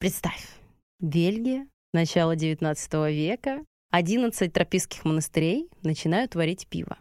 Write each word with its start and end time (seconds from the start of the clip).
Представь, 0.00 0.48
Бельгия, 0.98 1.66
начало 1.92 2.34
19 2.34 2.92
века, 3.12 3.62
11 3.90 4.50
тропических 4.50 5.04
монастырей 5.04 5.68
начинают 5.82 6.34
варить 6.34 6.66
пиво. 6.68 6.96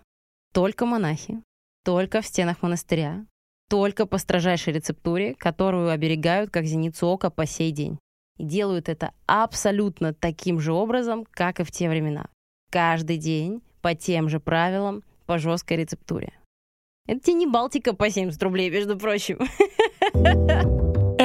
Только 0.53 0.85
монахи, 0.85 1.41
только 1.85 2.21
в 2.21 2.27
стенах 2.27 2.61
монастыря, 2.61 3.25
только 3.69 4.05
по 4.05 4.17
строжайшей 4.17 4.73
рецептуре, 4.73 5.33
которую 5.35 5.91
оберегают 5.91 6.51
как 6.51 6.65
зеницу 6.65 7.07
ока 7.07 7.29
по 7.29 7.45
сей 7.45 7.71
день. 7.71 7.97
И 8.37 8.43
делают 8.43 8.89
это 8.89 9.13
абсолютно 9.27 10.13
таким 10.13 10.59
же 10.59 10.73
образом, 10.73 11.25
как 11.31 11.61
и 11.61 11.63
в 11.63 11.71
те 11.71 11.87
времена. 11.87 12.27
Каждый 12.69 13.15
день, 13.15 13.61
по 13.81 13.95
тем 13.95 14.27
же 14.27 14.41
правилам, 14.41 15.03
по 15.25 15.37
жесткой 15.37 15.77
рецептуре. 15.77 16.33
Это 17.07 17.21
тебе 17.21 17.35
не 17.35 17.47
Балтика 17.47 17.95
по 17.95 18.09
70 18.09 18.43
рублей, 18.43 18.69
между 18.69 18.99
прочим. 18.99 19.39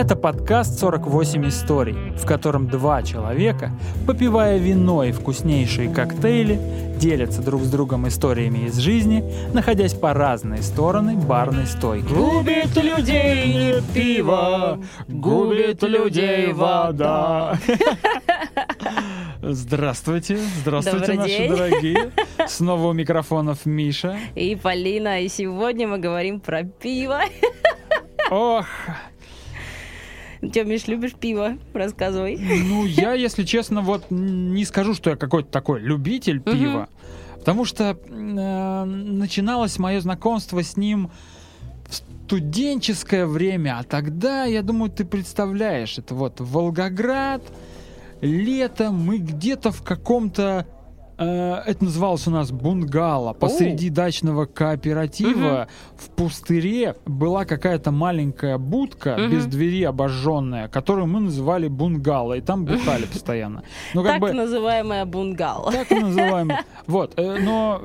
Это 0.05 0.17
подкаст 0.17 0.83
«48 0.83 1.49
историй», 1.49 1.95
в 2.19 2.27
котором 2.27 2.69
два 2.69 3.03
человека, 3.03 3.71
попивая 4.07 4.59
вино 4.59 5.03
и 5.03 5.13
вкуснейшие 5.13 5.89
коктейли, 5.89 6.61
делятся 6.99 7.41
друг 7.41 7.63
с 7.63 7.71
другом 7.71 8.07
историями 8.07 8.67
из 8.67 8.77
жизни, 8.77 9.25
находясь 9.55 9.95
по 9.95 10.13
разные 10.13 10.61
стороны 10.61 11.17
барной 11.17 11.67
стойки. 11.67 12.13
Губит 12.13 12.77
людей 12.77 13.81
пиво, 13.95 14.79
губит 15.09 15.83
людей 15.83 16.53
вода. 16.53 17.59
Здравствуйте, 19.41 20.37
здравствуйте, 20.61 20.99
Добрый 20.99 21.17
наши 21.17 21.39
день. 21.39 21.51
дорогие. 21.51 22.13
Снова 22.47 22.89
у 22.89 22.93
микрофонов 22.93 23.65
Миша. 23.65 24.19
И 24.35 24.55
Полина, 24.55 25.23
и 25.23 25.29
сегодня 25.29 25.89
мы 25.89 25.97
говорим 25.97 26.41
про 26.41 26.63
пиво. 26.63 27.21
Ох, 28.31 28.67
Че, 30.53 30.65
Миш, 30.65 30.87
любишь 30.87 31.15
пиво? 31.15 31.59
Рассказывай. 31.73 32.37
ну 32.39 32.85
я, 32.85 33.15
если 33.15 33.45
честно, 33.45 33.83
вот 33.83 34.07
не 34.11 34.65
скажу, 34.65 34.95
что 34.95 35.11
я 35.11 35.17
какой-то 35.17 35.51
такой 35.51 35.81
любитель 35.81 36.41
пива, 36.41 36.89
потому 37.39 37.65
что 37.65 37.99
э, 38.09 38.85
начиналось 38.85 39.79
мое 39.79 40.01
знакомство 40.01 40.63
с 40.63 40.77
ним 40.77 41.11
в 41.89 41.95
студенческое 41.95 43.27
время, 43.27 43.79
а 43.79 43.85
тогда, 43.85 44.45
я 44.45 44.63
думаю, 44.63 44.91
ты 44.91 45.05
представляешь, 45.05 45.99
это 45.99 46.15
вот 46.15 46.41
Волгоград, 46.41 47.43
лето, 48.21 48.91
мы 48.91 49.19
где-то 49.19 49.71
в 49.71 49.83
каком-то 49.83 50.67
это 51.17 51.85
называлось 51.85 52.27
у 52.27 52.31
нас 52.31 52.51
бунгало. 52.51 53.33
Посреди 53.33 53.91
дачного 53.91 54.47
кооператива 54.47 55.69
в 55.97 56.11
пустыре 56.11 56.97
была 57.07 57.45
какая-то 57.45 57.91
маленькая 57.91 58.59
будка 58.59 59.17
без 59.31 59.47
двери 59.47 59.85
обожженная, 59.85 60.69
которую 60.69 61.07
мы 61.07 61.21
называли 61.21 61.69
бунгало, 61.69 62.35
и 62.35 62.41
там 62.41 62.65
бухали 62.65 63.05
постоянно. 63.13 63.63
Ну, 63.95 64.03
так 64.03 64.21
называемая 64.21 65.05
бунгало. 65.05 65.73
так 65.73 65.91
и 65.91 66.01
называемый. 66.01 66.57
Вот, 66.87 67.15
э, 67.17 67.39
но 67.39 67.81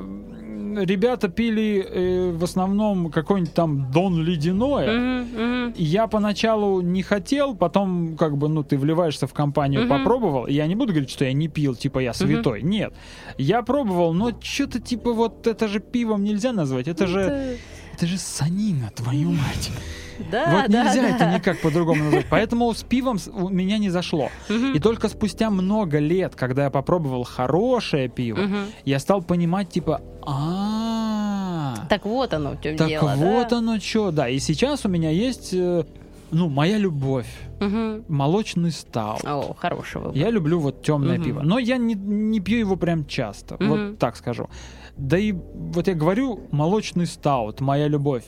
ребята 0.86 1.28
пили 1.30 1.86
э, 1.90 2.32
в 2.32 2.44
основном 2.44 3.10
какой-нибудь 3.12 3.54
там 3.54 3.92
Дон 3.92 4.22
Ледяное. 4.24 4.92
Мгм, 5.00 5.42
мгм. 5.66 5.74
Я 5.78 6.08
поначалу 6.08 6.82
не 6.82 7.02
хотел, 7.04 7.56
потом 7.56 8.16
как 8.18 8.38
бы, 8.38 8.50
ну, 8.50 8.64
ты 8.64 8.78
вливаешься 8.78 9.28
в 9.28 9.34
компанию, 9.34 9.82
Мгм. 9.82 9.90
попробовал. 9.90 10.48
Я 10.48 10.68
не 10.68 10.76
буду 10.76 10.92
говорить, 10.94 11.10
что 11.12 11.26
я 11.26 11.34
не 11.34 11.48
пил, 11.48 11.76
типа 11.76 12.00
я 12.00 12.14
святой. 12.14 12.62
Нет. 12.62 12.94
Я 13.38 13.62
пробовал, 13.62 14.14
но 14.14 14.32
что-то 14.42 14.80
типа 14.80 15.14
вот 15.14 15.48
это 15.48 15.68
же 15.68 15.80
пивом 15.80 16.24
нельзя 16.24 16.52
назвать. 16.54 16.88
Это 16.88 17.08
же, 17.08 17.20
Это- 17.20 17.58
это 17.96 18.06
же 18.08 18.18
санина, 18.18 18.92
твою 18.96 19.30
мать. 19.32 19.72
Да, 20.31 20.52
вот 20.62 20.70
да, 20.70 20.84
нельзя 20.84 21.02
да. 21.02 21.09
это 21.09 21.25
никак 21.38 21.62
по-другому 21.62 22.03
назвать. 22.03 22.25
Поэтому 22.30 22.73
с 22.73 22.84
пивом 22.84 23.17
у 23.34 23.50
меня 23.50 23.78
не 23.78 23.89
зашло. 23.89 24.30
И 24.73 24.80
только 24.80 25.08
спустя 25.09 25.50
много 25.50 26.00
лет, 26.00 26.36
когда 26.36 26.66
я 26.66 26.70
попробовал 26.70 27.23
хорошее 27.23 28.09
пиво, 28.09 28.39
я 28.86 29.00
стал 29.00 29.22
понимать, 29.22 29.70
типа, 29.70 30.02
а 30.23 31.76
Так 31.89 32.05
вот 32.05 32.33
оно 32.33 32.52
в 32.52 32.61
чем 32.61 32.76
так 32.77 32.88
дело, 32.88 33.14
вот 33.16 33.49
да? 33.49 33.58
оно 33.58 33.80
что, 33.80 34.11
да. 34.11 34.30
И 34.30 34.39
сейчас 34.39 34.86
у 34.86 34.89
меня 34.89 35.10
есть, 35.10 35.54
э, 35.54 35.83
ну, 36.32 36.49
моя 36.49 36.77
любовь, 36.77 37.27
Мгм. 37.60 38.04
молочный 38.08 38.71
стал. 38.71 39.20
О, 39.23 39.54
хорошего. 39.58 40.11
Я 40.14 40.30
люблю 40.30 40.60
вот 40.60 40.83
темное 40.83 41.15
Мгм. 41.17 41.23
пиво, 41.26 41.42
но 41.42 41.60
я 41.60 41.77
не, 41.77 41.94
не 41.95 42.39
пью 42.39 42.60
его 42.60 42.76
прям 42.76 43.05
часто, 43.05 43.55
Мгм. 43.60 43.67
вот 43.70 43.99
так 43.99 44.15
скажу. 44.15 44.49
Да 44.98 45.17
и 45.17 45.32
вот 45.32 45.88
я 45.88 45.94
говорю, 45.94 46.42
молочный 46.52 47.05
стаут, 47.05 47.61
моя 47.61 47.88
любовь. 47.88 48.26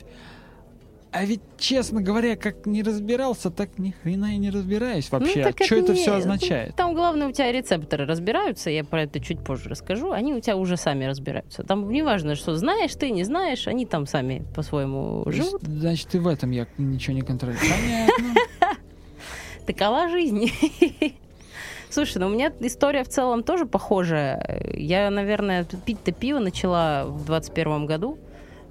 А 1.14 1.26
ведь, 1.26 1.42
честно 1.58 2.02
говоря, 2.02 2.38
как 2.38 2.66
не 2.66 2.84
разбирался, 2.84 3.52
так 3.52 3.78
ни 3.78 3.92
хрена 3.92 4.34
и 4.34 4.38
не 4.38 4.50
разбираюсь 4.50 5.12
вообще. 5.12 5.40
Ну, 5.40 5.44
так 5.44 5.62
что 5.62 5.76
это 5.76 5.92
не- 5.94 6.00
все 6.00 6.14
означает? 6.16 6.74
Там 6.78 6.94
главное 6.94 7.28
у 7.28 7.32
тебя 7.34 7.52
рецепторы 7.52 8.06
разбираются, 8.06 8.70
я 8.70 8.86
про 8.86 9.04
это 9.04 9.20
чуть 9.20 9.44
позже 9.44 9.68
расскажу, 9.70 10.12
они 10.12 10.34
у 10.34 10.40
тебя 10.40 10.56
уже 10.56 10.78
сами 10.78 11.04
разбираются. 11.04 11.64
Там 11.64 11.92
не 11.92 12.02
важно, 12.02 12.36
что 12.36 12.56
знаешь 12.56 12.96
ты, 12.96 13.12
не 13.12 13.26
знаешь, 13.26 13.68
они 13.68 13.86
там 13.86 14.08
сами 14.08 14.46
по-своему 14.56 15.24
живут. 15.30 15.62
Значит, 15.64 16.16
и 16.16 16.20
в 16.20 16.28
этом 16.28 16.52
я 16.52 16.66
ничего 16.78 17.14
не 17.14 17.22
контролирую. 17.24 17.70
Понятно. 17.70 18.78
Такова 19.66 20.08
жизнь. 20.10 20.50
Слушай, 21.90 22.20
ну 22.20 22.28
у 22.28 22.30
меня 22.30 22.54
история 22.62 23.04
в 23.04 23.10
целом 23.10 23.44
тоже 23.44 23.66
похожая. 23.66 24.72
Я, 24.78 25.10
наверное, 25.10 25.66
пить-то 25.86 26.14
пиво 26.14 26.40
начала 26.40 27.04
в 27.06 27.26
21 27.26 27.86
году, 27.86 28.18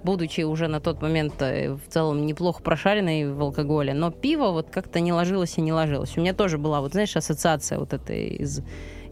будучи 0.03 0.43
уже 0.43 0.69
на 0.69 0.81
тот 0.81 1.03
момент 1.03 1.35
э, 1.41 1.75
в 1.75 1.89
целом 1.89 2.27
неплохо 2.27 2.63
прошаренной 2.63 3.33
в 3.33 3.41
алкоголе. 3.41 3.95
Но 3.95 4.11
пиво 4.11 4.51
вот 4.51 4.71
как-то 4.71 5.01
не 5.01 5.13
ложилось 5.13 5.59
и 5.59 5.61
не 5.61 5.73
ложилось. 5.73 6.17
У 6.17 6.21
меня 6.21 6.35
тоже 6.35 6.59
была, 6.59 6.81
вот 6.81 6.93
знаешь, 6.93 7.17
ассоциация 7.17 7.79
вот 7.79 7.93
этой 7.93 8.29
из 8.29 8.63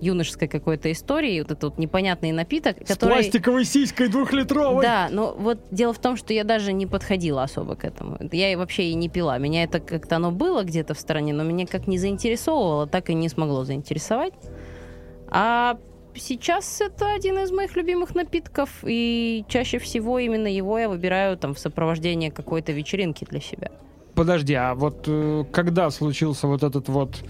юношеской 0.00 0.48
какой-то 0.48 0.90
истории, 0.92 1.40
вот 1.40 1.50
этот 1.50 1.64
вот 1.64 1.78
непонятный 1.78 2.32
напиток, 2.32 2.76
С 2.84 2.88
который... 2.88 3.14
пластиковой 3.14 3.64
сиськой 3.64 4.08
двухлитровой. 4.08 4.82
Да, 4.82 5.08
но 5.10 5.34
вот 5.36 5.58
дело 5.70 5.92
в 5.92 5.98
том, 5.98 6.16
что 6.16 6.32
я 6.32 6.44
даже 6.44 6.72
не 6.72 6.86
подходила 6.86 7.42
особо 7.42 7.74
к 7.74 7.84
этому. 7.84 8.16
Я 8.32 8.56
вообще 8.56 8.84
и 8.84 8.94
не 8.94 9.08
пила. 9.08 9.38
Меня 9.38 9.64
это 9.64 9.80
как-то 9.80 10.16
оно 10.16 10.30
было 10.30 10.62
где-то 10.62 10.94
в 10.94 11.00
стороне, 11.00 11.32
но 11.32 11.42
меня 11.42 11.66
как 11.66 11.86
не 11.86 11.98
заинтересовывало, 11.98 12.86
так 12.86 13.10
и 13.10 13.14
не 13.14 13.28
смогло 13.28 13.64
заинтересовать. 13.64 14.34
А 15.30 15.78
сейчас 16.18 16.80
это 16.80 17.12
один 17.12 17.38
из 17.38 17.50
моих 17.50 17.76
любимых 17.76 18.14
напитков, 18.14 18.70
и 18.82 19.44
чаще 19.48 19.78
всего 19.78 20.18
именно 20.18 20.46
его 20.46 20.78
я 20.78 20.88
выбираю 20.88 21.36
там 21.36 21.54
в 21.54 21.58
сопровождении 21.58 22.30
какой-то 22.30 22.72
вечеринки 22.72 23.24
для 23.24 23.40
себя. 23.40 23.70
Подожди, 24.14 24.54
а 24.54 24.74
вот 24.74 25.04
э, 25.06 25.44
когда 25.52 25.90
случился 25.90 26.46
вот 26.46 26.62
этот 26.62 26.88
вот 26.88 27.22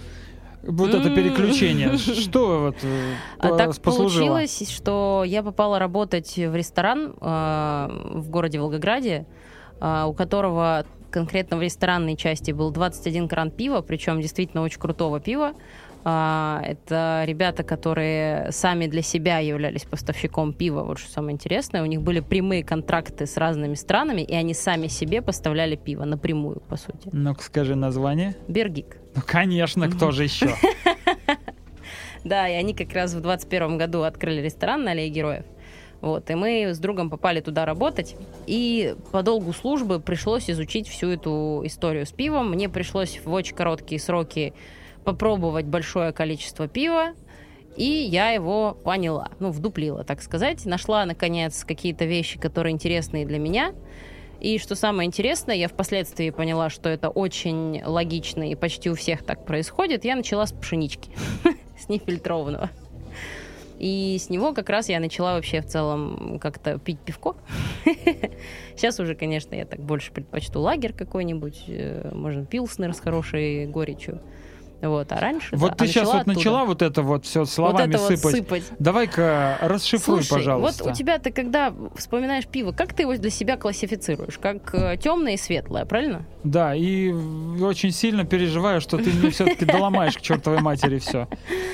вот 0.62 0.92
это 0.92 1.10
переключение? 1.10 1.96
Что 1.96 2.60
вот 2.60 2.76
э, 2.82 3.14
А 3.38 3.56
так 3.56 3.76
послужило? 3.80 4.26
получилось, 4.26 4.70
что 4.70 5.22
я 5.26 5.42
попала 5.42 5.78
работать 5.78 6.36
в 6.36 6.54
ресторан 6.54 7.14
э, 7.20 7.88
в 8.14 8.28
городе 8.28 8.58
Волгограде, 8.58 9.26
э, 9.80 10.04
у 10.06 10.12
которого 10.12 10.84
конкретно 11.10 11.56
в 11.56 11.62
ресторанной 11.62 12.16
части 12.16 12.52
был 12.52 12.70
21 12.70 13.28
кран 13.28 13.50
пива, 13.50 13.80
причем 13.80 14.20
действительно 14.20 14.62
очень 14.62 14.80
крутого 14.80 15.20
пива. 15.20 15.52
А, 16.04 16.62
Это 16.64 17.24
ребята, 17.26 17.62
которые 17.62 18.50
сами 18.52 18.86
для 18.86 19.02
себя 19.02 19.38
являлись 19.38 19.84
поставщиком 19.84 20.52
пива, 20.52 20.82
вот 20.82 20.98
что 20.98 21.10
самое 21.10 21.34
интересное. 21.34 21.82
У 21.82 21.86
них 21.86 22.02
были 22.02 22.20
прямые 22.20 22.64
контракты 22.64 23.26
с 23.26 23.36
разными 23.36 23.74
странами, 23.74 24.22
и 24.22 24.34
они 24.34 24.54
сами 24.54 24.86
себе 24.86 25.22
поставляли 25.22 25.76
пиво 25.76 26.04
напрямую, 26.04 26.60
по 26.68 26.76
сути. 26.76 27.08
Ну-ка 27.12 27.42
скажи 27.42 27.74
название. 27.74 28.36
Бергик. 28.46 28.96
Ну, 29.14 29.22
конечно, 29.26 29.90
кто 29.90 30.10
же 30.10 30.24
еще? 30.24 30.50
Да, 32.24 32.48
и 32.48 32.52
они 32.52 32.74
как 32.74 32.92
раз 32.92 33.14
в 33.14 33.20
21 33.20 33.78
году 33.78 34.02
открыли 34.02 34.40
ресторан 34.40 34.84
на 34.84 34.90
Аллее 34.90 35.08
Героев. 35.08 35.44
Вот, 36.00 36.30
и 36.30 36.34
мы 36.34 36.74
с 36.74 36.78
другом 36.78 37.10
попали 37.10 37.40
туда 37.40 37.64
работать, 37.64 38.14
и 38.46 38.94
по 39.10 39.22
долгу 39.22 39.52
службы 39.52 39.98
пришлось 39.98 40.48
изучить 40.48 40.86
всю 40.88 41.08
эту 41.08 41.62
историю 41.64 42.06
с 42.06 42.12
пивом. 42.12 42.50
Мне 42.50 42.68
пришлось 42.68 43.20
в 43.24 43.32
очень 43.32 43.56
короткие 43.56 44.00
сроки 44.00 44.54
попробовать 45.08 45.64
большое 45.64 46.12
количество 46.12 46.68
пива, 46.68 47.14
и 47.78 47.84
я 47.84 48.28
его 48.32 48.76
поняла, 48.84 49.30
ну, 49.38 49.50
вдуплила, 49.50 50.04
так 50.04 50.20
сказать. 50.20 50.66
Нашла, 50.66 51.06
наконец, 51.06 51.64
какие-то 51.64 52.04
вещи, 52.04 52.38
которые 52.38 52.74
интересные 52.74 53.24
для 53.24 53.38
меня. 53.38 53.72
И 54.38 54.58
что 54.58 54.74
самое 54.74 55.06
интересное, 55.06 55.54
я 55.54 55.68
впоследствии 55.68 56.28
поняла, 56.28 56.68
что 56.68 56.90
это 56.90 57.08
очень 57.08 57.82
логично 57.82 58.50
и 58.50 58.54
почти 58.54 58.90
у 58.90 58.94
всех 58.94 59.24
так 59.24 59.46
происходит. 59.46 60.04
Я 60.04 60.14
начала 60.14 60.44
с 60.44 60.52
пшенички, 60.52 61.10
с 61.78 61.88
нефильтрованного. 61.88 62.68
И 63.78 64.18
с 64.20 64.28
него 64.28 64.52
как 64.52 64.68
раз 64.68 64.90
я 64.90 65.00
начала 65.00 65.36
вообще 65.36 65.62
в 65.62 65.66
целом 65.68 66.38
как-то 66.38 66.78
пить 66.78 66.98
пивко. 66.98 67.34
Сейчас 68.76 69.00
уже, 69.00 69.14
конечно, 69.14 69.54
я 69.54 69.64
так 69.64 69.80
больше 69.80 70.12
предпочту 70.12 70.60
лагерь 70.60 70.92
какой-нибудь, 70.92 71.64
э, 71.68 72.10
можно 72.12 72.44
пилснер 72.44 72.92
с 72.92 73.00
хорошей 73.00 73.66
горечью. 73.66 74.20
Вот, 74.80 75.10
а 75.10 75.16
раньше... 75.18 75.56
Вот 75.56 75.70
да, 75.70 75.76
ты 75.76 75.84
а 75.84 75.88
сейчас 75.88 76.06
вот 76.06 76.14
оттуда. 76.16 76.36
начала 76.36 76.64
вот 76.64 76.82
это 76.82 77.02
вот 77.02 77.24
все 77.24 77.40
вот 77.40 77.50
словами 77.50 77.96
вот 77.96 78.00
сыпать. 78.02 78.34
сыпать. 78.36 78.62
Давай-ка 78.78 79.58
расшифруй, 79.60 80.22
Слушай, 80.22 80.38
пожалуйста. 80.38 80.84
вот 80.84 80.92
у 80.92 80.94
тебя 80.94 81.18
ты 81.18 81.32
когда 81.32 81.74
вспоминаешь 81.96 82.46
пиво, 82.46 82.70
как 82.70 82.94
ты 82.94 83.02
его 83.02 83.16
для 83.16 83.30
себя 83.30 83.56
классифицируешь? 83.56 84.38
Как 84.38 84.72
темное 85.00 85.34
и 85.34 85.36
светлое, 85.36 85.84
правильно? 85.84 86.26
Да, 86.44 86.76
и 86.76 87.10
очень 87.12 87.90
сильно 87.90 88.24
переживаю, 88.24 88.80
что 88.80 88.98
ты 88.98 89.10
мне 89.10 89.30
все-таки 89.30 89.64
доломаешь 89.64 90.16
к 90.16 90.20
чертовой 90.20 90.60
матери 90.60 90.98
все. 90.98 91.26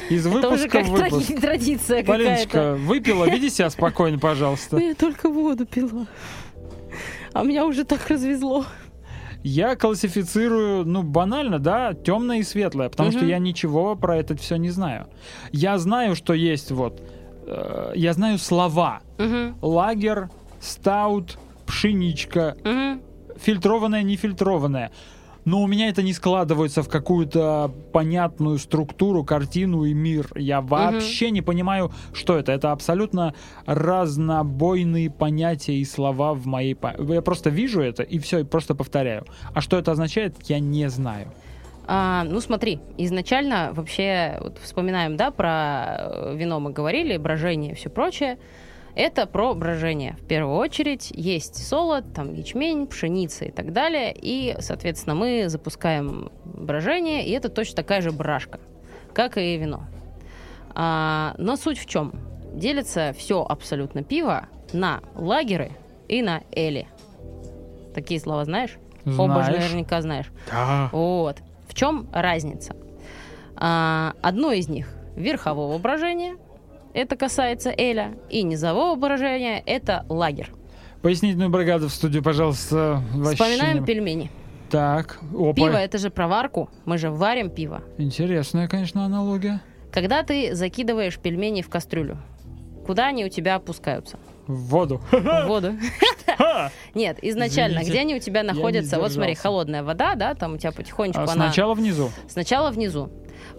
Из 0.08 0.26
выпуска 0.26 0.80
в 0.80 0.88
выпуск. 0.88 1.28
тради- 1.30 1.40
традиция. 1.40 2.04
Полиночка, 2.04 2.74
выпила, 2.74 3.28
веди 3.28 3.50
себя 3.50 3.68
спокойно, 3.68 4.18
пожалуйста. 4.18 4.76
Ну, 4.76 4.88
я 4.88 4.94
только 4.94 5.28
воду 5.28 5.66
пила. 5.66 6.06
А 7.34 7.42
меня 7.42 7.66
уже 7.66 7.84
так 7.84 8.08
развезло. 8.08 8.64
Я 9.46 9.76
классифицирую, 9.76 10.86
ну, 10.86 11.02
банально, 11.02 11.58
да, 11.58 11.92
темное 11.92 12.38
и 12.38 12.42
светлое, 12.42 12.88
потому 12.88 13.10
что 13.10 13.20
Мгм. 13.20 13.28
я 13.28 13.38
ничего 13.38 13.94
про 13.94 14.16
это 14.16 14.34
все 14.36 14.56
не 14.56 14.70
знаю. 14.70 15.06
Я 15.52 15.76
знаю, 15.78 16.16
что 16.16 16.32
есть 16.32 16.70
вот, 16.70 17.02
э, 17.46 17.92
я 17.94 18.14
знаю 18.14 18.38
слова. 18.38 19.00
Мгм, 19.18 19.56
Лагер, 19.60 20.30
стаут, 20.60 21.38
пшеничка, 21.66 22.56
мгм. 22.64 23.02
фильтрованное, 23.36 24.02
нефильтрованное. 24.02 24.90
Но 25.44 25.62
у 25.62 25.66
меня 25.66 25.88
это 25.88 26.02
не 26.02 26.12
складывается 26.14 26.82
в 26.82 26.88
какую-то 26.88 27.70
понятную 27.92 28.58
структуру, 28.58 29.24
картину 29.24 29.84
и 29.84 29.92
мир. 29.92 30.28
Я 30.34 30.60
вообще 30.60 31.30
не 31.30 31.42
понимаю, 31.42 31.92
что 32.14 32.36
это. 32.38 32.52
Это 32.52 32.72
абсолютно 32.72 33.34
разнобойные 33.66 35.10
понятия 35.10 35.74
и 35.74 35.84
слова 35.84 36.32
в 36.34 36.46
моей... 36.46 36.74
па- 36.74 36.94
Я 36.98 37.22
просто 37.22 37.50
вижу 37.50 37.80
это 37.82 38.02
и 38.02 38.18
все, 38.18 38.38
и 38.40 38.44
просто 38.44 38.74
повторяю. 38.74 39.24
А 39.52 39.60
что 39.60 39.78
это 39.78 39.92
означает, 39.92 40.36
я 40.48 40.58
не 40.60 40.88
знаю. 40.88 41.26
А, 41.86 42.24
ну 42.24 42.40
смотри, 42.40 42.80
изначально 42.96 43.70
вообще 43.74 44.38
вот 44.40 44.58
вспоминаем, 44.62 45.16
да, 45.16 45.30
про 45.30 45.96
э, 45.98 46.34
вино 46.36 46.58
мы 46.58 46.70
говорили, 46.72 47.18
брожение 47.18 47.72
и 47.72 47.74
все 47.74 47.90
прочее. 47.90 48.38
Это 48.94 49.26
про 49.26 49.54
брожение. 49.54 50.16
В 50.20 50.26
первую 50.26 50.56
очередь 50.56 51.10
есть 51.10 51.56
солод, 51.66 52.04
там 52.14 52.32
ячмень, 52.32 52.86
пшеница 52.86 53.44
и 53.44 53.50
так 53.50 53.72
далее. 53.72 54.14
И, 54.16 54.54
соответственно, 54.60 55.16
мы 55.16 55.48
запускаем 55.48 56.30
брожение, 56.44 57.26
и 57.26 57.32
это 57.32 57.48
точно 57.48 57.76
такая 57.76 58.02
же 58.02 58.12
брашка, 58.12 58.60
как 59.12 59.36
и 59.36 59.56
вино. 59.56 59.84
А, 60.74 61.34
но 61.38 61.56
суть 61.56 61.78
в 61.78 61.86
чем? 61.86 62.12
Делится 62.52 63.12
все 63.18 63.44
абсолютно 63.44 64.04
пиво 64.04 64.46
на 64.72 65.00
лагеры 65.16 65.72
и 66.08 66.22
на 66.22 66.42
эли. 66.52 66.86
Такие 67.94 68.20
слова 68.20 68.44
знаешь? 68.44 68.78
Оба 69.06 69.42
же 69.42 69.50
Знаешь? 69.50 69.64
наверняка 69.64 70.00
знаешь. 70.02 70.32
Да. 70.50 70.88
Вот. 70.92 71.38
В 71.68 71.74
чем 71.74 72.08
разница? 72.12 72.74
А, 73.56 74.14
одно 74.22 74.52
из 74.52 74.68
них 74.68 74.88
верхового 75.16 75.76
брожения, 75.78 76.36
это 76.94 77.16
касается 77.16 77.70
Эля, 77.76 78.14
и 78.30 78.42
низового 78.42 78.94
брожения, 78.96 79.62
это 79.66 80.06
лагерь. 80.08 80.50
Пояснительную 81.02 81.50
бригаду 81.50 81.88
в 81.88 81.92
студию, 81.92 82.22
пожалуйста. 82.22 83.02
Вспоминаем 83.32 83.80
не- 83.80 83.84
пельмени. 83.86 84.30
Так, 84.70 85.18
опа. 85.32 85.52
Пиво 85.52 85.76
это 85.76 85.98
же 85.98 86.10
про 86.10 86.26
варку, 86.26 86.70
мы 86.86 86.96
же 86.96 87.10
варим 87.10 87.50
пиво. 87.50 87.82
Интересная, 87.98 88.66
конечно, 88.68 89.04
аналогия. 89.04 89.60
Когда 89.92 90.22
ты 90.22 90.54
закидываешь 90.54 91.18
пельмени 91.18 91.62
в 91.62 91.68
кастрюлю, 91.68 92.16
куда 92.86 93.08
они 93.08 93.24
у 93.24 93.28
тебя 93.28 93.56
опускаются? 93.56 94.18
В 94.46 94.54
воду. 94.68 95.00
В 95.10 95.46
воду. 95.46 95.74
Нет, 96.94 97.18
изначально, 97.22 97.76
Извините, 97.78 97.90
где 97.90 98.00
они 98.00 98.14
у 98.16 98.18
тебя 98.18 98.42
находятся? 98.42 98.98
Вот 98.98 99.12
смотри, 99.12 99.34
холодная 99.34 99.82
вода, 99.82 100.14
да, 100.14 100.34
там 100.34 100.54
у 100.54 100.58
тебя 100.58 100.72
потихонечку 100.72 101.20
А 101.20 101.24
она... 101.24 101.32
сначала 101.32 101.74
внизу. 101.74 102.10
Сначала 102.28 102.70
внизу. 102.70 103.10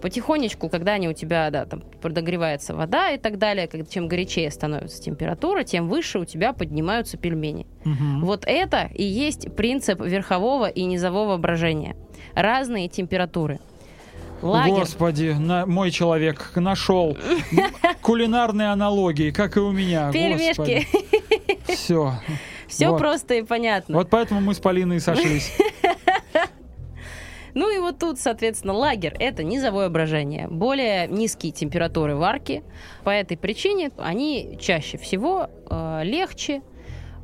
Потихонечку, 0.02 0.68
когда 0.68 0.92
они 0.92 1.08
у 1.08 1.12
тебя, 1.12 1.50
да, 1.50 1.64
там 1.64 1.80
подогревается 2.00 2.74
вода 2.74 3.10
и 3.10 3.18
так 3.18 3.38
далее, 3.38 3.66
как- 3.68 3.88
чем 3.88 4.08
горячее 4.08 4.50
становится 4.50 5.02
температура, 5.02 5.64
тем 5.64 5.88
выше 5.88 6.18
у 6.18 6.24
тебя 6.24 6.52
поднимаются 6.52 7.16
пельмени. 7.16 7.66
Мгм. 7.84 8.24
Вот 8.24 8.44
это 8.46 8.90
и 8.94 9.04
есть 9.04 9.54
принцип 9.56 10.00
верхового 10.00 10.68
и 10.68 10.84
низового 10.84 11.36
брожения. 11.36 11.96
Разные 12.34 12.88
температуры. 12.88 13.58
Лагерь. 14.42 14.74
Господи, 14.74 15.34
на- 15.38 15.64
мой 15.64 15.90
человек 15.90 16.52
нашел 16.56 17.16
кулинарные 18.02 18.68
аналогии, 18.70 19.30
как 19.30 19.56
и 19.56 19.60
у 19.60 19.72
меня. 19.72 20.10
Пельмешки. 20.12 20.86
Все. 21.68 22.12
Все 22.68 22.90
Вот. 22.90 22.98
просто 22.98 23.34
и 23.34 23.42
понятно. 23.42 23.96
Вот 23.96 24.10
поэтому 24.10 24.40
мы 24.40 24.52
с 24.52 24.58
Полиной 24.58 25.00
сошлись. 25.00 25.52
Ну 27.56 27.74
и 27.74 27.78
вот 27.78 27.98
тут, 27.98 28.20
соответственно, 28.20 28.74
лагерь— 28.74 29.14
это 29.18 29.42
низовое 29.42 29.88
брожение. 29.88 30.46
Более 30.46 31.08
низкие 31.08 31.52
температуры 31.52 32.14
варки. 32.14 32.62
По 33.02 33.08
этой 33.08 33.38
причине 33.38 33.90
они 33.96 34.58
чаще 34.60 34.98
всего 34.98 35.48
э, 35.70 36.00
легче, 36.04 36.60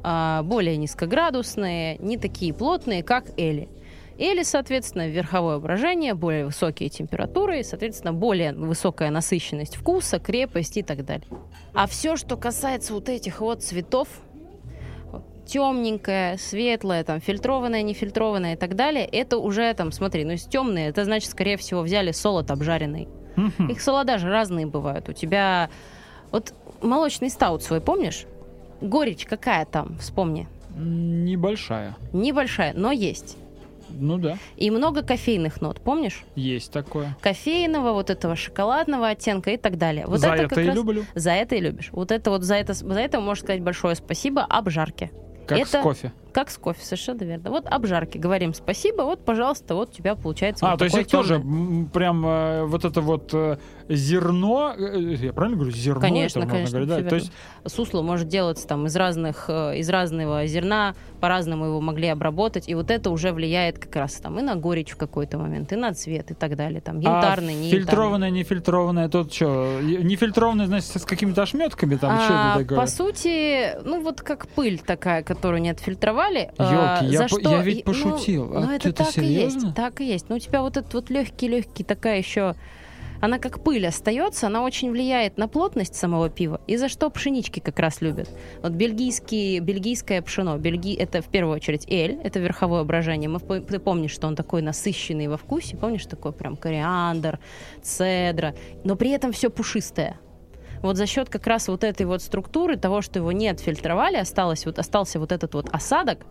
э, 0.03 0.41
более 0.43 0.79
низкоградусные, 0.79 1.99
не 1.99 2.17
такие 2.17 2.55
плотные, 2.55 3.03
как 3.03 3.27
эли. 3.37 3.69
Эли, 4.17 4.43
соответственно, 4.43 5.07
верховое 5.07 5.59
брожение, 5.59 6.15
более 6.15 6.47
высокие 6.47 6.89
температуры, 6.89 7.61
и, 7.61 7.63
соответственно, 7.63 8.15
более 8.15 8.55
высокая 8.55 9.11
насыщенность 9.11 9.77
вкуса, 9.77 10.19
крепость 10.19 10.79
и 10.79 10.83
так 10.83 11.05
далее. 11.05 11.29
А 11.75 11.87
все, 11.87 12.17
что 12.17 12.39
касается 12.39 12.95
вот 12.95 13.11
этих 13.11 13.43
вот 13.43 13.63
цветов, 13.63 14.09
темненькое, 15.47 16.39
светлое, 16.39 17.05
там, 17.05 17.21
фильтрованное, 17.21 17.83
нефильтрованное 17.83 18.55
и 18.55 18.57
так 18.57 18.77
далее, 18.77 19.05
это 19.05 19.39
уже 19.39 19.73
там, 19.75 19.93
смотри, 19.93 20.25
ну, 20.25 20.33
если 20.33 20.49
темные, 20.49 20.89
это 20.89 21.05
значит, 21.05 21.31
скорее 21.31 21.57
всего, 21.57 21.83
взяли 21.83 22.13
солод 22.13 22.51
обжаренный. 22.51 23.09
Их 23.69 23.81
солода 23.81 24.19
же 24.19 24.29
разные 24.29 24.67
бывают. 24.67 25.09
У 25.09 25.13
тебя 25.13 25.71
вот 26.31 26.53
молочный 26.83 27.31
стаут 27.31 27.63
свой, 27.63 27.81
помнишь? 27.81 28.27
Горечь 28.81 29.25
какая 29.25 29.65
там, 29.65 29.97
вспомни. 29.99 30.47
Небольшая. 30.77 31.97
Небольшая, 32.13 32.73
но 32.75 32.93
есть. 32.93 33.37
Ну 33.95 34.17
да, 34.17 34.39
И 34.57 34.71
много 34.71 35.03
кофейных 35.03 35.61
нот, 35.61 35.79
помнишь? 35.83 36.25
есть 36.35 36.73
такое. 36.73 37.15
Кофейного, 37.21 37.93
вот 37.93 38.09
этого 38.09 38.37
шоколадного 38.37 39.09
оттенка 39.09 39.51
и 39.51 39.59
так 39.59 39.77
далее. 39.77 40.07
Вот 40.07 40.21
За 40.21 40.29
это, 40.31 40.45
это 40.45 40.61
и 40.63 40.67
раз- 40.69 40.75
люблю. 40.77 41.05
За 41.15 41.33
это 41.33 41.57
и 41.57 41.61
любишь. 41.61 41.91
Вот 41.93 42.11
это 42.11 42.31
вот 42.31 42.43
за 42.43 42.55
это, 42.55 42.73
за 42.73 42.99
это 43.01 43.21
можешь 43.21 43.45
сказать 43.45 43.61
большое 43.63 43.95
спасибо 43.95 44.45
обжарке. 44.45 45.11
Как 45.59 45.69
Это- 45.69 45.81
с 45.81 45.83
кофе. 45.83 46.13
Как 46.33 46.51
с 46.51 46.57
кофе, 46.57 46.83
совершенно 46.85 47.25
верно. 47.25 47.51
Вот 47.51 47.67
обжарки. 47.67 48.17
Говорим 48.17 48.55
спасибо, 48.55 49.03
вот, 49.03 49.25
пожалуйста, 49.25 49.75
вот 49.75 49.91
у 49.91 49.93
тебя 49.93 50.15
получается 50.15 50.67
А, 50.67 50.71
вот 50.71 50.79
то 50.79 50.85
есть 50.87 50.97
их 50.97 51.07
тоже 51.09 51.37
тёмное. 51.37 51.81
м, 51.81 51.87
прям 51.93 52.25
э, 52.27 52.65
вот 52.65 52.85
это 52.87 53.01
вот 53.03 53.31
э, 53.35 53.59
зерно, 53.89 54.75
э, 54.77 55.15
я 55.21 55.33
правильно 55.33 55.57
говорю, 55.59 55.75
зерно 55.77 56.01
Конечно, 56.01 56.41
это 56.41 56.49
можно 56.49 56.57
конечно, 56.57 56.81
говорить, 56.87 57.05
да? 57.05 57.11
То 57.11 57.17
есть 57.17 57.33
Сусло 57.67 58.03
может 58.03 58.29
делаться 58.29 58.67
там 58.67 58.87
из 58.87 58.97
разных, 58.97 59.47
э, 59.49 59.79
из 59.79 59.89
разного 59.89 60.47
зерна, 60.47 60.95
по-разному 61.21 61.67
его 61.67 61.81
могли 61.81 62.09
обработать, 62.09 62.69
и 62.69 62.75
вот 62.75 62.91
это 62.91 63.11
уже 63.11 63.33
влияет 63.33 63.79
как 63.79 63.95
раз 63.97 64.15
там 64.15 64.39
и 64.39 64.43
на 64.43 64.57
горечь 64.57 64.91
в 64.91 64.97
какой-то 64.97 65.39
момент, 65.39 65.73
и 65.73 65.77
на 65.77 65.95
цвет, 65.95 66.31
и 66.31 66.35
так 66.35 66.57
далее. 66.57 66.81
Там 66.81 66.99
янтарный, 66.99 67.53
а 67.55 67.57
не 67.57 67.71
фильтрованное, 67.71 68.31
нефильтрованное, 68.31 69.09
тут 69.09 69.33
что? 69.33 69.79
Нефильтрованное, 69.83 70.67
значит, 70.67 70.89
с 70.89 71.05
какими-то 71.05 71.43
ошметками 71.43 71.97
там, 71.97 72.19
что 72.21 72.33
А, 72.35 72.51
это 72.57 72.65
такое? 72.65 72.79
по 72.81 72.87
сути, 72.87 73.79
ну 73.85 74.03
вот 74.03 74.21
как 74.23 74.49
пыль 74.49 74.79
такая, 74.79 75.23
которую 75.23 75.63
не 75.63 75.71
отфильтровали. 75.71 76.51
а, 76.59 77.01
Ёлки, 77.03 77.13
я 77.13 77.19
за 77.19 77.25
по- 77.25 77.41
что 77.41 77.51
я 77.51 77.63
ведь 77.63 77.87
ну, 77.87 77.93
пошутил. 77.93 78.47
Ну, 78.49 78.69
А 78.69 78.75
это 78.75 78.85
ты-то 78.89 79.05
так 79.05 79.19
и 79.19 79.27
есть, 79.27 79.51
серьезно? 79.53 79.73
так 79.73 80.01
и 80.01 80.05
есть. 80.07 80.29
Ну 80.29 80.37
у 80.37 80.39
тебя 80.39 80.63
вот 80.63 80.77
этот 80.77 80.93
вот 80.95 81.11
легкий-легкий 81.11 81.85
такая 81.85 82.19
еще, 82.19 82.55
она 83.23 83.39
как 83.39 83.63
пыль 83.63 83.87
остается, 83.87 84.49
она 84.49 84.65
очень 84.65 84.91
влияет 84.91 85.39
на 85.39 85.47
плотность 85.47 85.95
самого 85.95 86.29
пива. 86.29 86.61
И 86.67 86.77
за 86.77 86.89
что 86.89 87.09
пшенички 87.09 87.61
как 87.61 87.79
раз 87.79 88.01
любят. 88.01 88.29
Вот 88.63 88.73
бельгийский, 88.73 89.61
бельгийское 89.61 90.21
пшено, 90.23 90.59
бельги, 90.59 90.93
это 90.95 91.23
в 91.23 91.27
первую 91.27 91.55
очередь 91.55 91.89
эль, 91.89 92.19
это 92.25 92.41
верховое 92.41 92.83
брожение. 92.83 93.29
Мы, 93.29 93.39
ты 93.61 93.79
помнишь, 93.79 94.11
что 94.11 94.27
он 94.27 94.35
такой 94.35 94.61
насыщенный 94.61 95.29
во 95.29 95.37
вкусе, 95.37 95.77
помнишь, 95.77 96.05
такой 96.07 96.33
прям 96.33 96.57
кориандр, 96.57 97.39
цедра, 97.81 98.57
но 98.83 98.97
при 98.97 99.11
этом 99.11 99.31
все 99.31 99.51
пушистое. 99.51 100.19
Вот 100.83 100.97
за 100.97 101.07
счет 101.07 101.29
как 101.29 101.47
раз 101.47 101.69
вот 101.69 101.85
этой 101.85 102.07
вот 102.07 102.23
структуры, 102.23 102.77
того, 102.77 103.03
что 103.03 103.21
его 103.21 103.31
не 103.31 103.47
отфильтровали, 103.49 104.17
осталось 104.17 104.67
вот, 104.67 104.81
остался 104.81 105.21
вот 105.21 105.31
этот 105.31 105.55
вот 105.55 105.69
осадок, 105.71 106.27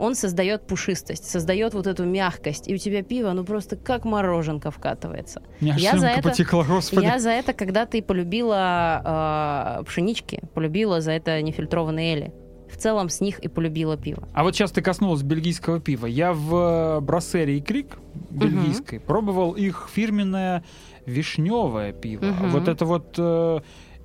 он 0.00 0.14
создает 0.14 0.66
пушистость, 0.66 1.24
создает 1.30 1.74
вот 1.74 1.86
эту 1.86 2.04
мягкость. 2.04 2.68
И 2.68 2.74
у 2.74 2.78
тебя 2.78 3.02
пиво, 3.02 3.32
ну 3.32 3.44
просто 3.44 3.76
как 3.76 4.04
мороженка 4.04 4.70
вкатывается. 4.70 5.42
Аж 5.62 5.80
я 5.80 5.98
за 5.98 6.08
это- 6.08 6.22
потекла, 6.28 6.64
господи. 6.64 7.04
Я 7.04 7.18
за 7.18 7.30
это, 7.30 7.52
когда 7.52 7.86
ты 7.86 8.02
полюбила 8.02 9.78
э, 9.80 9.84
пшенички, 9.84 10.40
полюбила 10.54 11.00
за 11.00 11.12
это 11.12 11.40
нефильтрованные 11.42 12.14
эли. 12.14 12.32
В 12.72 12.76
целом 12.76 13.08
с 13.08 13.20
них 13.20 13.40
и 13.40 13.48
полюбила 13.48 13.96
пиво. 13.96 14.28
А 14.32 14.42
вот 14.44 14.54
сейчас 14.54 14.70
ты 14.70 14.80
коснулась 14.80 15.22
бельгийского 15.22 15.80
пива. 15.80 16.06
Я 16.06 16.32
в 16.32 16.54
э, 16.98 17.00
Броссере 17.00 17.58
и 17.58 17.60
Крик 17.60 17.98
бельгийской 18.30 19.00
пробовал 19.00 19.52
их 19.52 19.88
фирменное 19.92 20.62
вишневое 21.04 21.92
пиво. 21.92 22.24
Мгм. 22.24 22.50
Вот 22.50 22.68
это 22.68 22.84
вот 22.84 23.14
э, 23.18 23.60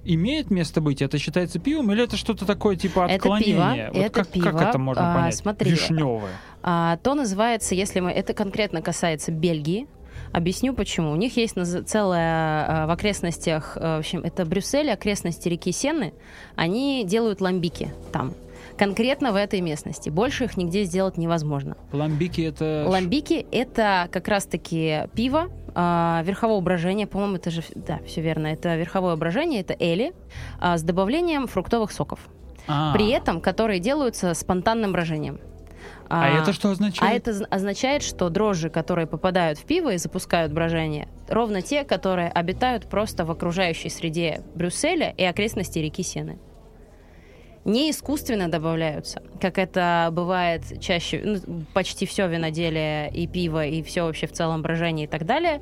имеет 0.06 0.52
место 0.52 0.82
быть? 0.82 1.02
Это 1.02 1.18
считается 1.18 1.60
пивом 1.60 1.92
или 1.92 2.04
это 2.04 2.18
что-то 2.18 2.46
такое 2.46 2.76
типа 2.76 3.06
Это 3.06 3.16
отклонение? 3.16 3.56
пиво, 3.56 3.88
Вот 3.94 4.06
это 4.06 4.10
как, 4.12 4.28
пиво. 4.28 4.44
как 4.52 4.70
это 4.70 4.78
можно 4.78 5.12
А, 5.12 5.16
понять? 5.16 5.36
смотри, 5.36 5.72
Вишневое. 5.72 6.32
А, 6.64 6.98
то 6.98 7.14
называется, 7.16 7.76
если 7.76 8.00
мы 8.00 8.12
это 8.12 8.34
конкретно 8.34 8.82
касается 8.82 9.32
Бельгии, 9.32 9.88
Объясню 10.32 10.74
почему. 10.74 11.12
У 11.12 11.16
них 11.16 11.38
есть 11.38 11.56
целая 11.88 12.88
в 12.88 12.92
окрестностях, 12.92 13.78
э, 13.78 13.98
в 13.98 14.00
общем, 14.00 14.20
это 14.22 14.46
Брюссель, 14.46 14.92
окрестности 14.92 15.48
реки 15.48 15.72
Сены. 15.72 16.14
Они 16.56 17.06
делают 17.06 17.40
ламбики 17.40 17.94
там. 18.12 18.34
Конкретно 18.78 19.32
в 19.32 19.36
этой 19.38 19.62
местности. 19.62 20.10
Больше 20.10 20.46
их 20.46 20.58
нигде 20.58 20.84
сделать 20.84 21.18
невозможно. 21.18 21.78
Ламбики 21.94 22.42
это... 22.42 22.86
Ламбики 22.88 23.46
это 23.52 24.10
как 24.12 24.28
раз-таки 24.28 25.04
пиво 25.16 25.48
а, 25.76 26.22
верхового 26.24 26.62
брожения, 26.62 27.06
по-моему, 27.06 27.36
это 27.36 27.52
же, 27.52 27.62
да, 27.76 28.00
все 28.06 28.22
верно, 28.22 28.48
это 28.48 28.76
верховое 28.76 29.16
брожение, 29.18 29.62
это 29.62 29.76
эли 29.78 30.14
а, 30.60 30.78
с 30.78 30.84
добавлением 30.84 31.48
фруктовых 31.48 31.92
соков. 31.92 32.20
А. 32.68 32.94
При 32.94 33.10
этом, 33.10 33.42
которые 33.42 33.80
делаются 33.80 34.34
спонтанным 34.34 34.94
брожением. 34.94 35.40
А 36.08 36.30
это 36.30 36.54
что 36.54 36.70
означает? 36.70 37.28
А 37.28 37.32
это 37.32 37.46
означает, 37.50 38.04
что 38.04 38.30
дрожжи, 38.30 38.70
которые 38.70 39.08
попадают 39.08 39.58
в 39.60 39.66
пиво 39.66 39.94
и 39.94 39.98
запускают 39.98 40.54
брожение, 40.54 41.08
ровно 41.28 41.62
те, 41.62 41.84
которые 41.84 42.30
обитают 42.30 42.88
просто 42.88 43.26
в 43.26 43.32
окружающей 43.32 43.90
среде 43.90 44.42
Брюсселя 44.54 45.14
и 45.18 45.24
окрестностей 45.24 45.82
реки 45.82 46.04
Сены. 46.04 46.38
Не 47.66 47.90
искусственно 47.90 48.48
добавляются, 48.48 49.24
как 49.42 49.58
это 49.58 50.10
бывает 50.12 50.62
чаще, 50.80 51.22
ну, 51.26 51.64
почти 51.74 52.06
все 52.06 52.28
виноделие 52.28 53.10
и 53.12 53.26
пиво, 53.26 53.66
и 53.66 53.82
все 53.82 54.04
вообще 54.04 54.28
в 54.28 54.32
целом 54.34 54.62
брожение 54.62 55.06
и 55.06 55.10
так 55.10 55.26
далее. 55.26 55.62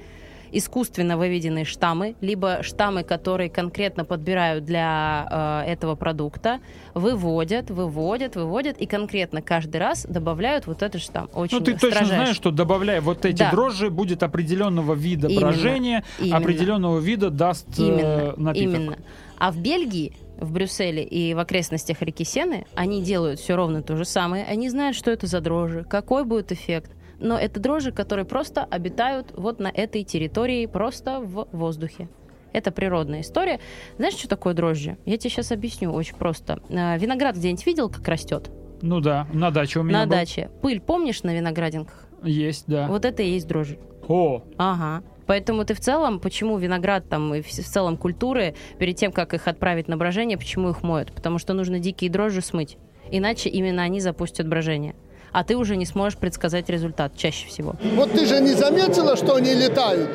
Искусственно 0.51 1.17
выведенные 1.17 1.65
штаммы, 1.65 2.13
либо 2.21 2.61
штаммы, 2.61 3.03
которые 3.03 3.49
конкретно 3.49 4.05
подбирают 4.05 4.65
для 4.65 5.63
э, 5.65 5.71
этого 5.71 5.95
продукта, 5.95 6.59
выводят, 6.93 7.71
выводят, 7.71 8.35
выводят, 8.35 8.77
и 8.77 8.85
конкретно 8.85 9.41
каждый 9.41 9.77
раз 9.77 10.05
добавляют 10.07 10.67
вот 10.67 10.83
этот 10.83 11.01
штамм. 11.01 11.29
Очень 11.33 11.57
Ну, 11.57 11.63
ты 11.63 11.71
точно 11.71 11.87
строжайше. 11.89 12.13
знаешь, 12.15 12.35
что 12.35 12.51
добавляя 12.51 13.01
вот 13.01 13.25
эти 13.25 13.39
Да. 13.39 13.49
дрожжи, 13.49 13.89
будет 13.89 14.21
определенного 14.21 14.93
вида 14.93 15.27
Именно. 15.27 15.41
брожения, 15.47 16.03
Именно. 16.19 16.37
определенного 16.37 16.99
вида 16.99 17.29
даст 17.31 17.67
э, 17.79 17.81
Именно, 17.81 18.33
напиток. 18.37 18.73
именно. 18.75 18.97
А 19.39 19.51
в 19.51 19.57
Бельгии, 19.57 20.13
в 20.43 20.51
Брюсселе 20.51 21.03
и 21.03 21.33
в 21.33 21.39
окрестностях 21.39 22.01
реки 22.01 22.23
Сены 22.23 22.65
они 22.75 23.01
делают 23.01 23.39
все 23.39 23.55
ровно 23.55 23.81
то 23.81 23.95
же 23.95 24.05
самое. 24.05 24.45
Они 24.45 24.69
знают, 24.69 24.95
что 24.95 25.11
это 25.11 25.27
за 25.27 25.41
дрожжи, 25.41 25.83
какой 25.83 26.23
будет 26.25 26.51
эффект. 26.51 26.91
Но 27.19 27.37
это 27.37 27.59
дрожжи, 27.59 27.91
которые 27.91 28.25
просто 28.25 28.63
обитают 28.65 29.31
вот 29.35 29.59
на 29.59 29.67
этой 29.67 30.03
территории, 30.03 30.65
просто 30.65 31.19
в 31.21 31.47
воздухе. 31.51 32.09
Это 32.51 32.71
природная 32.71 33.21
история. 33.21 33.59
Знаешь, 33.97 34.13
что 34.15 34.27
такое 34.27 34.53
дрожжи? 34.53 34.97
Я 35.05 35.17
тебе 35.17 35.29
сейчас 35.29 35.51
объясню 35.51 35.91
очень 35.91 36.15
просто. 36.15 36.61
Э, 36.69 36.97
Виноград 36.99 37.35
где-нибудь 37.35 37.65
видел, 37.65 37.89
как 37.89 38.07
растет? 38.07 38.51
Ну 38.81 38.99
да, 38.99 39.27
на 39.33 39.49
даче 39.49 39.79
у 39.79 39.83
меня 39.83 39.99
на 39.99 40.05
был. 40.05 40.11
даче. 40.11 40.49
Пыль 40.61 40.81
помнишь 40.81 41.23
на 41.23 41.33
виноградинках? 41.33 42.05
Есть, 42.23 42.65
да. 42.67 42.87
Вот 42.87 43.05
это 43.05 43.23
и 43.23 43.29
есть 43.31 43.47
дрожжи. 43.47 43.79
О, 44.07 44.43
Ага. 44.57 45.03
Поэтому 45.25 45.65
ты 45.65 45.73
в 45.73 45.79
целом, 45.79 46.19
почему 46.19 46.57
виноград 46.57 47.07
там 47.09 47.33
и 47.35 47.41
в 47.41 47.49
целом 47.49 47.97
культуры, 47.97 48.55
перед 48.79 48.95
тем, 48.95 49.11
как 49.11 49.33
их 49.33 49.47
отправить 49.47 49.87
на 49.87 49.97
брожение, 49.97 50.37
почему 50.37 50.69
их 50.69 50.83
моют? 50.83 51.11
Потому 51.13 51.39
что 51.39 51.53
нужно 51.53 51.79
дикие 51.79 52.09
дрожжи 52.09 52.41
смыть. 52.41 52.77
Иначе 53.11 53.49
именно 53.49 53.83
они 53.83 53.99
запустят 53.99 54.47
брожение. 54.47 54.95
А 55.31 55.43
ты 55.43 55.57
уже 55.57 55.75
не 55.77 55.85
сможешь 55.85 56.17
предсказать 56.19 56.69
результат 56.69 57.17
чаще 57.17 57.47
всего. 57.47 57.75
Вот 57.95 58.11
ты 58.11 58.25
же 58.25 58.39
не 58.39 58.53
заметила, 58.53 59.15
что 59.15 59.35
они 59.35 59.53
летают? 59.53 60.09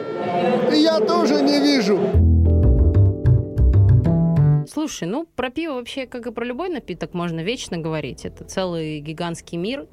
И 0.73 0.77
я 0.79 1.01
тоже 1.01 1.43
не 1.43 1.59
вижу. 1.59 1.99
Слушай, 4.71 5.09
ну 5.09 5.27
про 5.35 5.51
пиво 5.51 5.75
вообще, 5.75 6.07
как 6.07 6.27
и 6.27 6.31
про 6.31 6.45
любой 6.45 6.69
напиток, 6.69 7.15
можно 7.15 7.41
вечно 7.41 7.79
говорить. 7.79 8.25
Это 8.25 8.45
целый 8.45 9.01
гигантский 9.01 9.59
мир. 9.59 9.87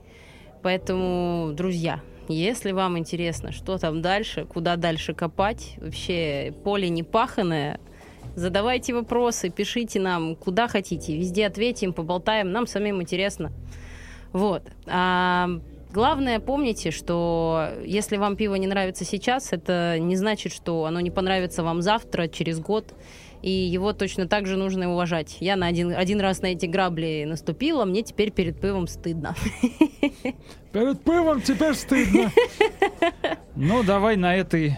Поэтому, 0.61 1.53
друзья, 1.53 2.01
если 2.33 2.71
вам 2.71 2.97
интересно, 2.97 3.51
что 3.51 3.77
там 3.77 4.01
дальше, 4.01 4.45
куда 4.45 4.75
дальше 4.75 5.13
копать, 5.13 5.75
вообще 5.77 6.53
поле 6.63 6.89
не 6.89 7.03
паханое, 7.03 7.79
задавайте 8.35 8.93
вопросы, 8.93 9.49
пишите 9.49 9.99
нам, 9.99 10.35
куда 10.35 10.67
хотите, 10.67 11.17
везде 11.17 11.45
ответим, 11.45 11.93
поболтаем, 11.93 12.51
нам 12.51 12.67
самим 12.67 13.01
интересно. 13.01 13.51
Вот. 14.33 14.63
А 14.87 15.49
главное, 15.93 16.39
помните, 16.39 16.91
что 16.91 17.69
если 17.85 18.17
вам 18.17 18.35
пиво 18.35 18.55
не 18.55 18.67
нравится 18.67 19.05
сейчас, 19.05 19.53
это 19.53 19.97
не 19.99 20.15
значит, 20.15 20.53
что 20.53 20.85
оно 20.85 20.99
не 20.99 21.11
понравится 21.11 21.63
вам 21.63 21.81
завтра, 21.81 22.27
через 22.27 22.59
год, 22.59 22.93
и 23.41 23.49
его 23.49 23.93
точно 23.93 24.27
так 24.27 24.47
же 24.47 24.57
нужно 24.57 24.91
уважать. 24.91 25.37
Я 25.39 25.55
на 25.55 25.67
один, 25.67 25.91
один 25.91 26.19
раз 26.19 26.41
на 26.41 26.47
эти 26.47 26.65
грабли 26.65 27.25
наступила, 27.27 27.85
мне 27.85 28.01
теперь 28.01 28.31
перед 28.31 28.59
пивом 28.59 28.87
стыдно. 28.87 29.35
перед 30.71 31.03
пивом 31.03 31.41
теперь 31.41 31.73
стыдно. 31.73 32.31
Ну, 33.55 33.83
давай 33.83 34.17
на 34.17 34.35
этой 34.35 34.77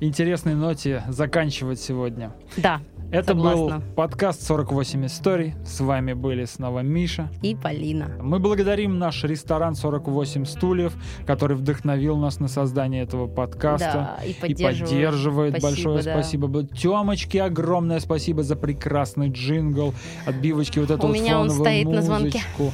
интересной 0.00 0.54
ноте 0.54 1.02
заканчивать 1.08 1.80
сегодня. 1.80 2.32
Да, 2.56 2.80
Это 3.14 3.28
Согласна. 3.28 3.78
был 3.78 3.82
подкаст 3.94 4.42
48 4.44 5.06
историй. 5.06 5.54
С 5.64 5.78
вами 5.78 6.14
были 6.14 6.46
снова 6.46 6.80
Миша. 6.80 7.30
и 7.42 7.54
Полина. 7.54 8.10
Мы 8.20 8.40
благодарим 8.40 8.98
наш 8.98 9.22
ресторан 9.22 9.76
48 9.76 10.44
стульев, 10.44 10.92
который 11.24 11.56
вдохновил 11.56 12.16
нас 12.16 12.40
на 12.40 12.48
создание 12.48 13.04
этого 13.04 13.28
подкаста. 13.28 14.16
Да, 14.18 14.24
и 14.24 14.30
И 14.32 14.34
поддерживаю. 14.34 14.88
поддерживает. 14.90 15.50
Спасибо, 15.58 15.68
Большое 15.92 16.02
да. 16.02 16.12
спасибо. 16.20 16.64
Темочке 16.66 17.42
огромное 17.44 18.00
спасибо 18.00 18.42
за 18.42 18.56
прекрасный 18.56 19.28
джингл. 19.28 19.94
Отбивочки 20.26 20.80
вот 20.80 20.90
эту 20.90 21.04
У 21.04 21.06
вот 21.10 21.14
меня 21.16 21.38
он 21.38 21.50
стоит 21.50 21.86
на 21.86 22.02
звонке. 22.02 22.40
музычку. 22.58 22.72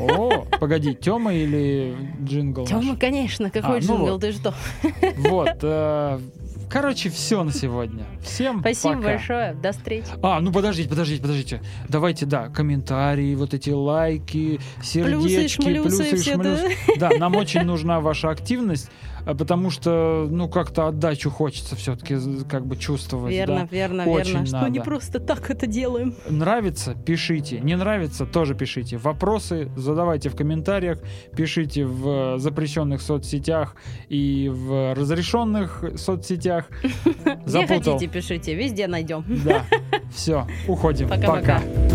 О, 0.00 0.44
погоди, 0.58 0.94
Тема 0.96 1.32
или 1.32 1.94
джингл 2.24 2.62
наш? 2.62 2.70
Тёма, 2.70 2.96
конечно, 2.96 3.50
какой 3.50 3.78
А, 3.78 3.80
ну 3.82 3.86
джингл, 3.98 4.06
вот. 4.14 4.20
ты 4.20 4.32
что? 4.32 4.52
Вот. 5.30 5.58
э, 5.62 6.18
Короче, 6.68 7.10
все 7.10 7.42
на 7.44 7.52
сегодня. 7.52 8.04
Всем 8.22 8.60
Спасибо 8.60 8.94
пока. 8.94 9.06
большое, 9.06 9.54
до 9.54 9.72
встречи. 9.72 10.06
А, 10.22 10.40
ну 10.40 10.52
подождите, 10.52 10.88
подождите, 10.88 11.22
подождите. 11.22 11.62
Давайте, 11.88 12.26
да, 12.26 12.48
комментарии, 12.48 13.34
вот 13.34 13.54
эти 13.54 13.70
лайки, 13.70 14.60
сердечки, 14.82 15.62
шмалюсы 15.62 15.98
плюсы, 15.98 16.16
все, 16.16 16.32
шмалюсы. 16.34 16.76
Да, 16.98 17.10
нам 17.18 17.36
очень 17.36 17.62
нужна 17.62 18.00
ваша 18.00 18.30
активность, 18.30 18.90
потому 19.34 19.70
что, 19.70 20.26
ну, 20.30 20.48
как-то 20.48 20.86
отдачу 20.88 21.30
хочется 21.30 21.76
все-таки 21.76 22.16
как 22.48 22.66
бы 22.66 22.76
чувствовать. 22.76 23.32
Верно, 23.32 23.60
да. 23.70 23.76
верно, 23.76 24.04
Очень 24.06 24.32
верно. 24.32 24.46
Что 24.46 24.68
не 24.68 24.78
надо. 24.78 24.82
просто 24.82 25.20
так 25.20 25.50
это 25.50 25.66
делаем. 25.66 26.14
Нравится? 26.28 26.94
Пишите. 26.94 27.60
Не 27.60 27.76
нравится? 27.76 28.26
Тоже 28.26 28.54
пишите. 28.54 28.96
Вопросы 28.98 29.70
задавайте 29.76 30.28
в 30.28 30.36
комментариях, 30.36 30.98
пишите 31.36 31.84
в 31.84 32.38
запрещенных 32.38 33.00
соцсетях 33.02 33.76
и 34.08 34.50
в 34.52 34.94
разрешенных 34.94 35.84
соцсетях. 35.96 36.68
Где 36.82 37.36
Запутал. 37.46 37.94
хотите, 37.94 38.06
пишите, 38.12 38.54
везде 38.54 38.86
найдем. 38.86 39.24
Да. 39.44 39.64
Все, 40.14 40.46
уходим. 40.68 41.08
Пока-пока. 41.08 41.60
Пока. 41.60 41.85